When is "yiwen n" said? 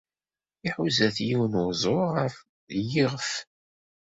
1.27-1.63